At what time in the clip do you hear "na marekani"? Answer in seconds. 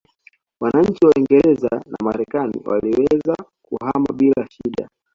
1.85-2.61